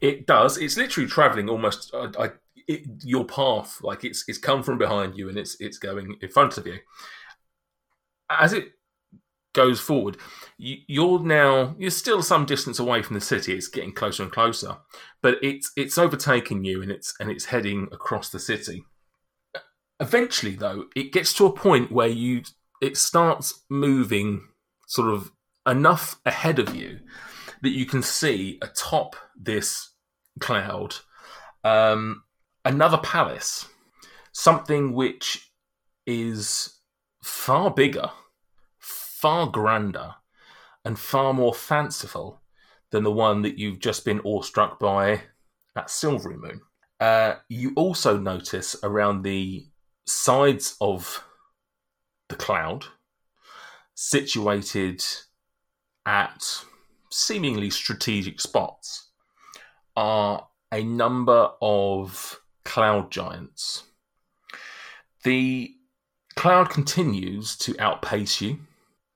[0.00, 0.59] It does.
[0.59, 2.30] It's literally traveling almost uh, I,
[2.68, 3.80] it, your path.
[3.82, 6.78] Like it's it's come from behind you and it's it's going in front of you.
[8.28, 8.72] As it
[9.54, 10.18] goes forward,
[10.59, 13.54] you, you're now you're still some distance away from the city.
[13.54, 14.76] It's getting closer and closer,
[15.22, 18.85] but it's it's overtaking you and it's and it's heading across the city.
[19.98, 22.42] Eventually, though, it gets to a point where you
[22.82, 24.48] it starts moving
[24.87, 25.32] sort of
[25.66, 27.00] enough ahead of you
[27.62, 29.90] that you can see atop this
[30.40, 30.97] cloud
[31.66, 32.23] um,
[32.64, 33.66] another palace,
[34.33, 35.51] something which
[36.07, 36.79] is
[37.25, 38.11] far bigger,
[38.79, 40.14] far grander,
[40.85, 42.40] and far more fanciful
[42.92, 45.23] than the one that you've just been awestruck by
[45.75, 46.61] at Silverymoon.
[47.01, 49.66] Uh, you also notice around the
[50.07, 51.25] sides of
[52.29, 52.87] the cloud,
[53.94, 55.04] situated
[56.07, 56.65] at
[57.17, 59.08] seemingly strategic spots,
[59.96, 63.85] are a number of cloud giants.
[65.25, 65.75] The
[66.35, 68.58] cloud continues to outpace you,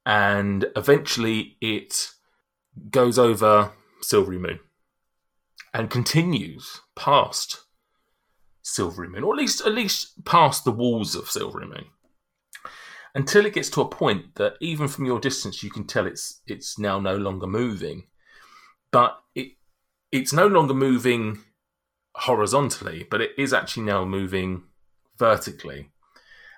[0.06, 2.10] and eventually it
[2.90, 3.72] goes over
[4.02, 4.60] Silverymoon
[5.74, 7.64] and continues past
[8.64, 11.86] Silverymoon, or at least at least past the walls of Silverymoon
[13.14, 16.40] until it gets to a point that even from your distance you can tell it's
[16.46, 18.06] it's now no longer moving.
[18.92, 19.52] But it
[20.12, 21.40] it's no longer moving
[22.16, 24.64] horizontally but it is actually now moving
[25.16, 25.90] vertically.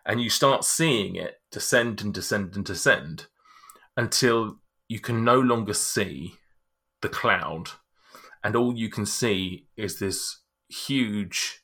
[0.05, 3.27] And you start seeing it descend and descend and descend
[3.97, 6.35] until you can no longer see
[7.03, 7.71] the cloud,
[8.43, 10.39] and all you can see is this
[10.69, 11.63] huge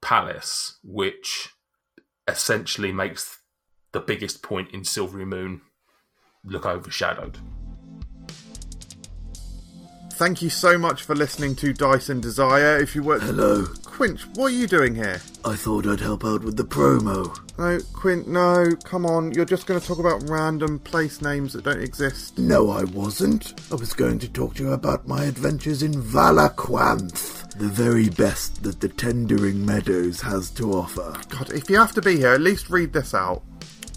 [0.00, 1.50] palace, which
[2.28, 3.40] essentially makes
[3.94, 5.60] the biggest point in Silverymoon
[6.44, 7.38] look overshadowed.
[10.14, 12.76] Thank you so much for listening to Dice and Desire.
[12.78, 13.66] If you were Hello.
[13.84, 15.20] Quinch, what are you doing here?
[15.44, 17.36] I thought I'd help out with the promo.
[17.58, 19.32] No, Quint, no, come on.
[19.32, 22.38] You're just going to talk about random place names that don't exist.
[22.38, 23.60] No, I wasn't.
[23.70, 28.64] I was going to talk to you about my adventures in Valaquanth, the very best
[28.64, 31.14] that the Tendering Meadows has to offer.
[31.28, 33.42] God, if you have to be here, at least read this out.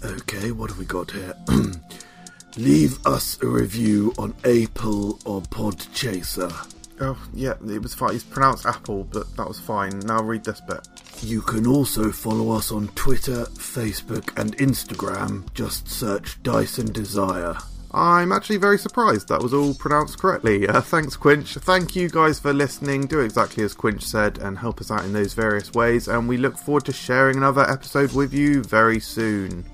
[0.04, 1.34] Okay, what have we got here?
[2.56, 6.52] Leave us a review on Apple or Podchaser.
[7.00, 8.14] Oh, yeah, it was fine.
[8.14, 10.00] It's pronounced Apple, but that was fine.
[10.00, 10.86] Now read this bit.
[11.20, 15.52] You can also follow us on Twitter, Facebook, and Instagram.
[15.54, 17.56] Just search Dice and Desire.
[17.90, 20.68] I'm actually very surprised that was all pronounced correctly.
[20.68, 21.54] Uh, thanks, Quinch.
[21.54, 23.06] Thank you guys for listening.
[23.06, 26.06] Do exactly as Quinch said and help us out in those various ways.
[26.06, 29.64] And we look forward to sharing another episode with you very soon.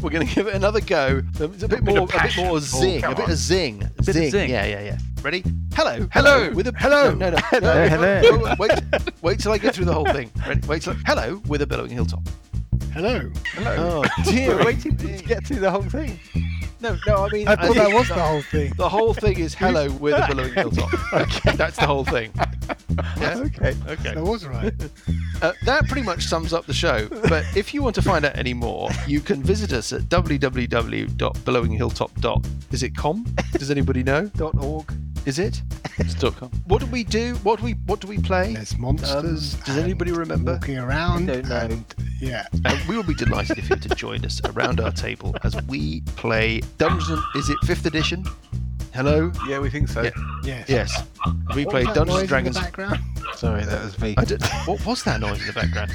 [0.00, 1.22] We're going to give it another go.
[1.40, 4.08] It's a bit more, a bit more oh, zing, a bit of zing, a bit
[4.08, 4.30] of zing.
[4.30, 4.50] zing.
[4.50, 4.98] Yeah, yeah, yeah.
[5.22, 5.42] Ready?
[5.74, 6.50] Hello, Hello.
[6.52, 7.12] with a Hello.
[7.14, 7.36] No, no, no.
[7.50, 8.20] Hello, hello.
[8.20, 8.70] no, Wait,
[9.22, 10.30] wait till I get through the whole thing.
[10.46, 10.66] Ready?
[10.68, 10.94] Wait till.
[11.04, 12.22] Hello, with a billowing hilltop.
[12.92, 13.30] Hello.
[13.52, 13.74] Hello.
[13.78, 14.56] Oh dear.
[14.56, 16.18] We're waiting to get through the whole thing.
[16.80, 17.26] No, no.
[17.26, 18.72] I mean, I thought think that was the whole thing.
[18.76, 21.12] The whole thing is hello with a billowing hilltop.
[21.12, 22.30] okay, that's the whole thing.
[23.18, 23.38] Yeah?
[23.38, 23.74] Okay.
[23.88, 24.14] Okay.
[24.14, 24.72] That was right.
[25.42, 27.08] Uh, that pretty much sums up the show.
[27.28, 32.46] But if you want to find out any more, you can visit us at www.billowinghilltop.
[32.72, 33.24] Is it com?
[33.52, 34.26] Does anybody know?
[34.36, 34.92] Dot org.
[35.28, 35.60] Is it?
[35.98, 36.50] It's dot com.
[36.64, 37.34] What do we do?
[37.42, 38.54] What do we What do we play?
[38.54, 39.56] There's monsters.
[39.56, 40.54] Um, does anybody remember?
[40.54, 41.30] Walking around.
[41.30, 41.56] I don't know.
[41.56, 42.46] And, yeah.
[42.64, 45.54] And we will be delighted if you were to join us around our table as
[45.64, 47.22] we play Dungeon.
[47.34, 48.24] Is it fifth edition?
[48.94, 49.30] Hello.
[49.46, 50.00] Yeah, we think so.
[50.00, 50.10] Yeah.
[50.42, 50.66] Yes.
[50.66, 51.02] Yes.
[51.54, 53.17] We What play was that Dungeons noise and in Dragons.
[53.36, 54.14] Sorry, that was me.
[54.64, 55.92] What was that noise in the background?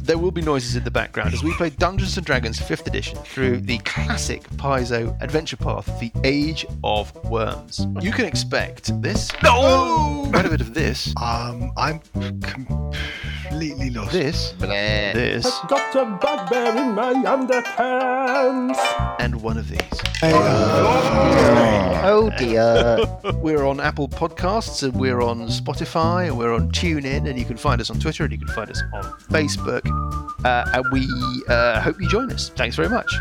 [0.00, 3.16] There will be noises in the background as we play Dungeons and Dragons 5th edition
[3.18, 7.86] through the classic Paizo adventure path, The Age of Worms.
[8.00, 9.30] You can expect this.
[9.44, 10.28] No!
[10.32, 11.14] Quite a bit of this.
[11.22, 12.00] Um, I'm
[13.52, 14.12] completely lost.
[14.12, 14.52] This.
[14.58, 15.44] This.
[15.68, 18.78] Got a bugbear in my underpants.
[19.20, 19.80] And one of these.
[22.04, 22.98] Oh dear.
[23.42, 27.56] We're on Apple Podcasts and we're on Spotify and we're on TuneIn and you can
[27.56, 29.82] find us on Twitter and you can find us on Facebook.
[30.44, 31.08] Uh, and we
[31.48, 32.50] uh, hope you join us.
[32.50, 33.12] Thanks very much.